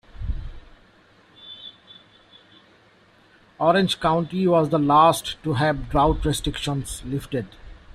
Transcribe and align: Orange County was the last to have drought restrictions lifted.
Orange 3.59 3.99
County 3.99 4.47
was 4.47 4.69
the 4.69 4.79
last 4.79 5.35
to 5.43 5.53
have 5.53 5.91
drought 5.91 6.25
restrictions 6.25 7.03
lifted. 7.05 7.45